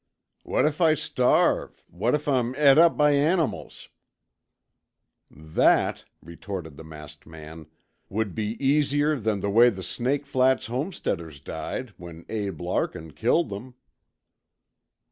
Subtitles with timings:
[0.41, 3.89] "What if I starve, what if I'm et up by animals?"
[5.29, 7.67] "That," retorted the masked man,
[8.09, 13.49] "would be easier than the way the Snake Flats homesteaders died when Abe Larkin killed
[13.49, 13.75] them."